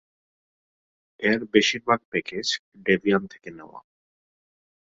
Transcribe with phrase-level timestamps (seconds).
[1.19, 2.47] এর বেশীরভাগ package
[2.85, 3.79] Debian থেকে নেওয়া।